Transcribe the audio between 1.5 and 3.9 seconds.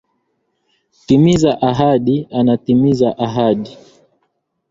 ahadi anatimiza ahadi.